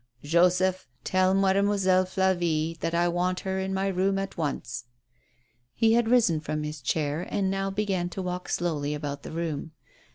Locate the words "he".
5.75-5.93